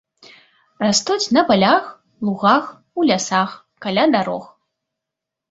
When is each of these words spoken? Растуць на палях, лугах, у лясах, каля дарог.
Растуць 0.85 1.31
на 1.37 1.43
палях, 1.51 1.83
лугах, 2.31 2.65
у 2.97 3.07
лясах, 3.11 3.53
каля 3.87 4.09
дарог. 4.19 4.43